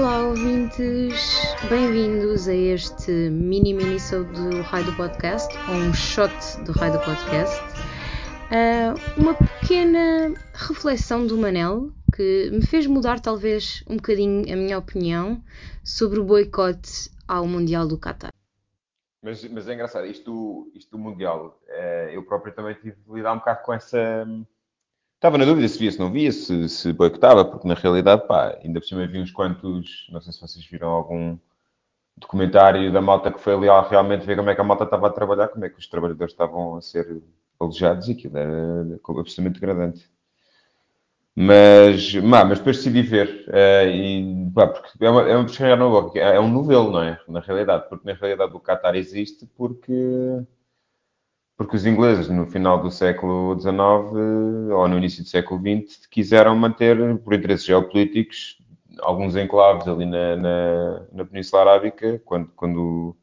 [0.00, 1.42] Olá, ouvintes!
[1.68, 6.32] Bem-vindos a este mini minisode do Raio do Podcast, ou um shot
[6.64, 7.60] do Raio do Podcast.
[8.48, 14.78] Uh, uma pequena reflexão do Manel que me fez mudar, talvez, um bocadinho a minha
[14.78, 15.44] opinião
[15.84, 18.32] sobre o boicote ao Mundial do Qatar.
[19.22, 23.34] Mas, mas é engraçado, isto, isto do Mundial, é, eu próprio também tive de lidar
[23.34, 24.26] um bocado com essa.
[25.20, 28.58] Estava na dúvida se via, se não via, se, se boicotava, porque na realidade, pá,
[28.64, 30.08] ainda por cima vi uns quantos.
[30.10, 31.36] Não sei se vocês viram algum
[32.16, 35.10] documentário da malta que foi ali realmente ver como é que a malta estava a
[35.10, 37.22] trabalhar, como é que os trabalhadores estavam a ser
[37.60, 40.10] alojados e aquilo era absolutamente degradante.
[41.36, 46.48] Mas, mas depois decidi ver, uh, e, pá, porque é uma, é uma é um
[46.48, 47.20] novelo, não é?
[47.28, 49.92] Na realidade, porque na realidade o Qatar existe porque,
[51.60, 53.76] porque os ingleses no final do século XIX
[54.72, 58.56] ou no início do século XX quiseram manter, por interesses geopolíticos,
[59.00, 63.14] alguns enclaves ali na, na, na Península Arábica, quando, quando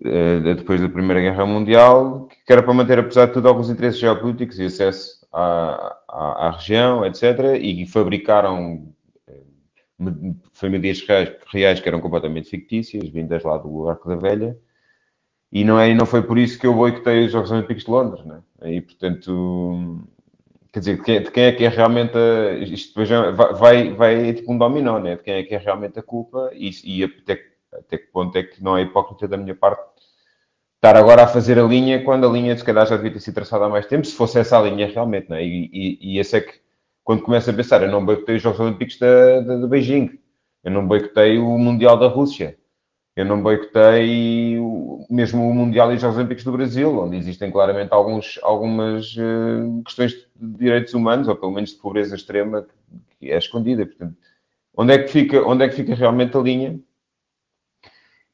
[0.00, 4.00] uh, depois da Primeira Guerra Mundial, que era para manter, apesar de tudo, alguns interesses
[4.00, 7.56] geopolíticos e acesso à, à, à região, etc.
[7.60, 8.92] E fabricaram
[9.28, 9.42] eh,
[10.52, 14.58] famílias reais, reais, que eram completamente fictícias, vindas lá do Arco da Velha.
[15.56, 18.22] E não, é, não foi por isso que eu boicotei os Jogos Olímpicos de Londres,
[18.26, 18.42] né?
[18.66, 20.06] E, portanto,
[20.70, 23.08] quer dizer, de quem, de quem é que é realmente a, isto depois
[23.58, 25.16] vai, vai, tipo um dominó, né?
[25.16, 28.42] De quem é que é realmente a culpa e, e até, até que ponto é
[28.42, 29.82] que não é hipócrita da minha parte
[30.74, 33.36] estar agora a fazer a linha quando a linha se calhar já devia ter sido
[33.36, 35.42] traçada há mais tempo, se fosse essa a linha realmente, não é?
[35.42, 36.52] E, e, e esse é que,
[37.02, 40.18] quando começa a pensar, eu não boicotei os Jogos Olímpicos de, de, de, Beijing,
[40.62, 42.58] eu não boicotei o Mundial da Rússia,
[43.16, 44.58] eu não boicotei
[45.08, 49.82] mesmo o Mundial e os Jogos Olímpicos do Brasil, onde existem claramente alguns, algumas uh,
[49.84, 52.66] questões de direitos humanos, ou pelo menos de pobreza extrema,
[53.18, 53.86] que é escondida.
[53.86, 54.16] Portanto,
[54.76, 56.78] onde é que fica, onde é que fica realmente a linha?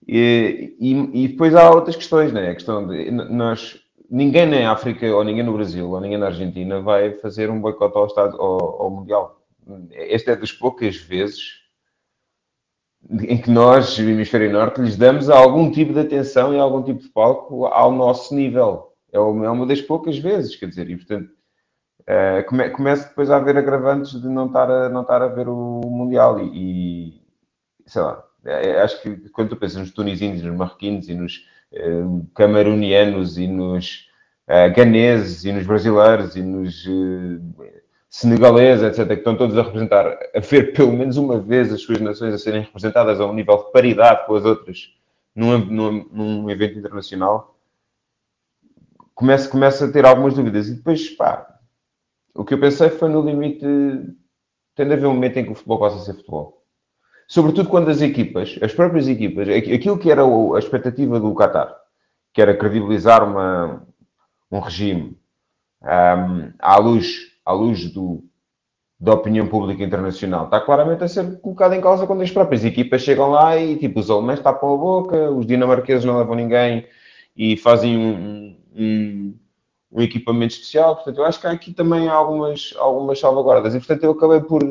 [0.06, 2.50] E, e, e, depois há outras questões, né?
[2.50, 3.78] A questão de nós,
[4.10, 7.96] ninguém na África, ou ninguém no Brasil, ou ninguém na Argentina vai fazer um boicote
[7.96, 9.40] ao, ao, ao Mundial.
[9.92, 11.61] Esta é das poucas vezes
[13.10, 17.00] em que nós, o Hemisfério Norte, lhes damos algum tipo de atenção e algum tipo
[17.00, 18.92] de palco ao nosso nível.
[19.12, 21.30] É uma das poucas vezes, quer dizer, e portanto
[22.02, 25.48] uh, come, começa depois a haver agravantes de não estar a, não estar a ver
[25.48, 27.22] o Mundial e, e
[27.86, 31.46] sei lá, é, é, acho que quando tu pensas nos tunisinos, nos marroquinos e nos
[31.72, 34.08] uh, camerunianos e nos
[34.48, 37.81] uh, ganeses e nos brasileiros e nos uh,
[38.12, 41.98] senegaleses, etc., que estão todos a representar, a ver pelo menos uma vez as suas
[41.98, 44.94] nações a serem representadas a um nível de paridade com as outras
[45.34, 47.56] num, num, num evento internacional,
[49.14, 50.68] começa, começa a ter algumas dúvidas.
[50.68, 51.58] E depois, pá,
[52.34, 53.64] o que eu pensei foi no limite,
[54.74, 56.62] tem de haver um momento em que o futebol possa ser futebol
[57.26, 61.74] Sobretudo quando as equipas, as próprias equipas, aquilo que era a expectativa do Qatar,
[62.34, 63.86] que era credibilizar uma,
[64.50, 65.18] um regime
[65.82, 68.24] um, à luz, à luz do,
[68.98, 73.02] da opinião pública internacional, está claramente a ser colocado em causa quando as próprias equipas
[73.02, 76.86] chegam lá e tipo os alemães tapam a boca, os dinamarqueses não levam ninguém
[77.36, 79.34] e fazem um, um,
[79.92, 80.96] um equipamento especial.
[80.96, 83.74] Portanto, eu acho que há aqui também algumas, algumas salvaguardas.
[83.74, 84.62] E portanto, eu acabei por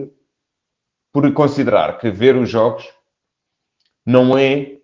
[1.11, 2.89] por considerar que ver os jogos
[4.05, 4.77] não é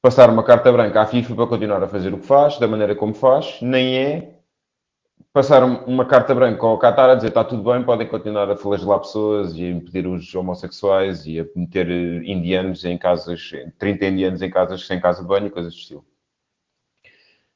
[0.00, 2.96] passar uma carta branca à FIFA para continuar a fazer o que faz, da maneira
[2.96, 4.41] como faz, nem é
[5.32, 9.00] passar uma carta branca ao Qatar a dizer está tudo bem, podem continuar a flagelar
[9.00, 11.90] pessoas e a impedir os homossexuais e a meter
[12.24, 16.04] indianos em casas, 30 indianos em casas sem casa de banho e coisas do estilo.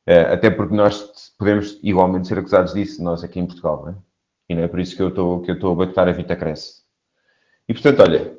[0.06, 3.94] Eh, até porque nós podemos igualmente ser acusados disso, nós aqui em Portugal, não é?
[4.48, 6.36] E não é por isso que eu estou, que eu estou a bater a Vita
[6.36, 6.82] Cresce.
[7.68, 8.38] E portanto, olha,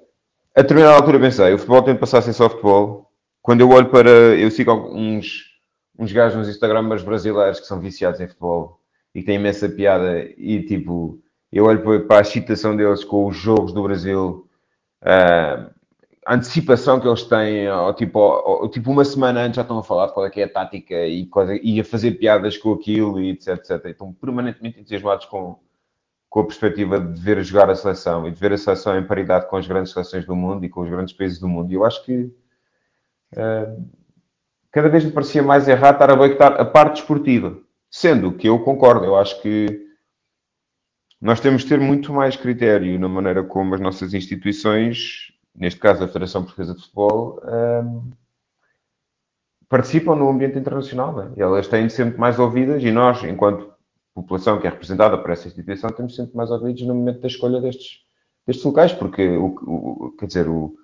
[0.55, 3.11] a determinada altura pensei, o futebol tem de passar a ser só futebol.
[3.41, 4.09] Quando eu olho para.
[4.09, 5.59] Eu sigo uns,
[5.99, 8.79] uns gajos nos Instagramers brasileiros que são viciados em futebol
[9.13, 11.21] e que têm imensa piada e tipo,
[11.51, 14.47] eu olho para a excitação deles com os jogos do Brasil,
[15.01, 15.77] uh,
[16.27, 19.83] a antecipação que eles têm, ou, tipo, ou, tipo, uma semana antes já estão a
[19.83, 22.73] falar de qual é que é a tática e, coisa, e a fazer piadas com
[22.73, 23.85] aquilo e etc, etc.
[23.85, 25.57] Estão permanentemente entusiasmados com,
[26.29, 29.47] com a perspectiva de ver jogar a seleção e de ver a seleção em paridade
[29.47, 31.71] com as grandes seleções do mundo e com os grandes países do mundo.
[31.71, 32.23] E eu acho que
[33.33, 33.89] uh,
[34.69, 37.57] cada vez me parecia mais errado estar a boicotar a parte esportiva.
[37.89, 39.87] Sendo que eu concordo, eu acho que
[41.19, 46.03] nós temos de ter muito mais critério na maneira como as nossas instituições, neste caso
[46.03, 48.11] a Federação Portuguesa de Futebol, um,
[49.67, 51.15] participam no ambiente internacional.
[51.15, 51.31] Né?
[51.37, 53.73] Elas têm muito mais ouvidas e nós, enquanto
[54.13, 57.61] população que é representada por essa instituição, temos sempre mais ouvidos no momento da escolha
[57.61, 57.99] destes,
[58.45, 60.75] destes locais, porque, o, o, quer dizer, o,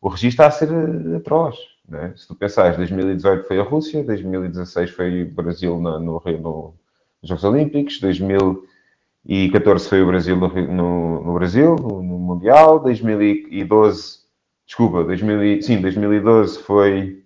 [0.00, 0.68] o registro está a ser
[1.16, 1.56] atroz.
[1.92, 2.12] É?
[2.16, 6.74] Se tu pensares, 2018 foi a Rússia, 2016 foi o Brasil no, no, no,
[7.22, 14.18] nos Jogos Olímpicos, 2014 foi o Brasil no, no, no Brasil, no, Mundial, 2012,
[14.66, 17.22] desculpa, 2000, sim, 2012 foi.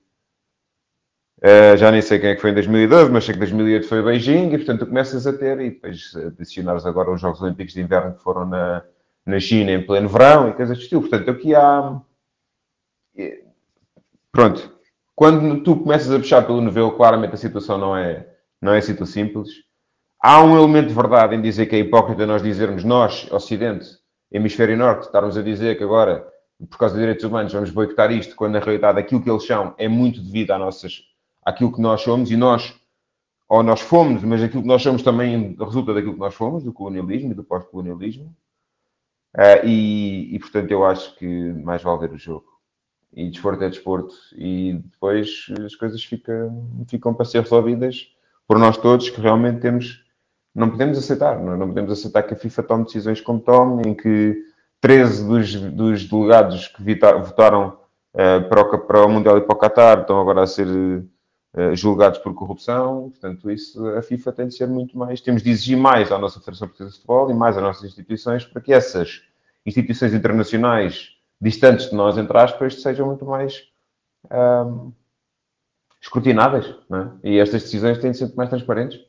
[1.38, 4.02] Uh, já nem sei quem é que foi em 2012, mas sei que 2008 foi
[4.02, 7.80] Beijing, e portanto tu começas a ter, e depois adicionares agora os Jogos Olímpicos de
[7.80, 8.84] Inverno que foram na,
[9.24, 11.00] na China em pleno verão e coisas do estilo.
[11.00, 11.98] Portanto, aqui há
[14.32, 14.78] Pronto.
[15.14, 18.26] Quando tu começas a puxar pelo novelo, claramente a situação não é,
[18.60, 19.50] não é assim tão simples.
[20.22, 23.86] Há um elemento de verdade em dizer que é hipócrita nós dizermos, nós, Ocidente,
[24.30, 26.26] Hemisfério Norte, estarmos a dizer que agora,
[26.70, 29.74] por causa dos direitos humanos, vamos boicotar isto, quando na realidade aquilo que eles são
[29.76, 31.02] é muito devido à nossas,
[31.44, 32.74] àquilo que nós somos e nós,
[33.48, 36.72] ou nós fomos, mas aquilo que nós somos também resulta daquilo que nós fomos, do
[36.72, 38.34] colonialismo e do pós-colonialismo.
[39.36, 42.49] Uh, e, e, portanto, eu acho que mais vale ver o jogo
[43.12, 44.14] e desporto é desporto.
[44.34, 48.08] E depois as coisas ficam, ficam para ser resolvidas
[48.46, 50.04] por nós todos, que realmente temos.
[50.54, 51.56] Não podemos aceitar, não, é?
[51.56, 54.36] não podemos aceitar que a FIFA tome decisões como tome, em que
[54.80, 56.82] 13 dos, dos delegados que
[57.22, 57.78] votaram
[58.14, 61.76] uh, para, o, para, o, Mundial e para o Qatar estão agora a ser uh,
[61.76, 63.10] julgados por corrupção.
[63.10, 65.20] Portanto, isso a FIFA tem de ser muito mais.
[65.20, 68.44] Temos de exigir mais à nossa Federação Portuguesa de Futebol e mais às nossas instituições
[68.44, 69.22] para que essas
[69.64, 73.62] instituições internacionais distantes de nós, entre aspas, sejam muito mais
[74.30, 74.92] um,
[76.00, 76.66] escrutináveis.
[76.66, 77.30] É?
[77.30, 79.00] E estas decisões têm de ser mais transparentes.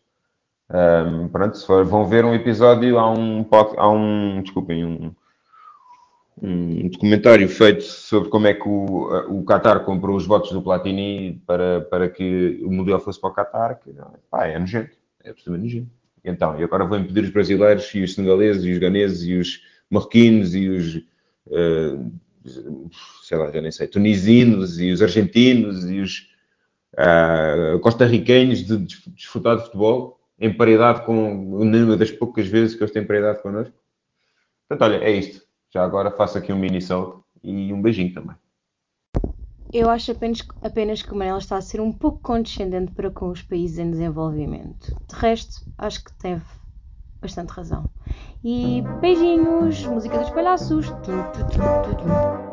[0.70, 3.46] Um, pronto, se for, vão ver um episódio, há um,
[3.78, 5.14] há um desculpem, um,
[6.42, 11.42] um documentário feito sobre como é que o, o Qatar comprou os votos do Platini
[11.46, 13.94] para, para que o modelo fosse para o Qatar, que
[14.30, 15.92] pá, é nojento, é absolutamente nojento.
[16.24, 19.62] Então, e agora vão impedir os brasileiros e os senegaleses e os ganeses e os
[19.90, 21.02] marroquinos e os
[23.24, 26.30] sei lá, já nem sei, tunisinos e os argentinos e os
[26.94, 27.80] uh,
[28.66, 33.42] de desfrutar de futebol em paridade com uma das poucas vezes que eles têm paridade
[33.42, 33.76] connosco.
[34.68, 35.46] Portanto, olha, é isto.
[35.70, 38.36] Já agora faço aqui um mini salto e um beijinho também.
[39.72, 43.30] Eu acho apenas, apenas que o Manela está a ser um pouco condescendente para com
[43.30, 44.94] os países em desenvolvimento.
[45.08, 46.44] De resto, acho que teve
[47.22, 47.90] bastante razão.
[48.44, 50.90] E beijinhos, música dos palhaços.
[50.90, 52.51] Tum, tum, tum,